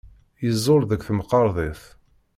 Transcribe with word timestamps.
Yeẓẓul 0.45 0.81
deg 0.87 1.01
temkarḍit. 1.07 1.81